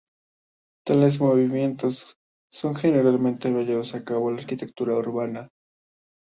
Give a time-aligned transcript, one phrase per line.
[0.83, 2.15] Tales movimientos
[2.51, 5.47] son generalmente llevados a cabo en la arquitectura urbana.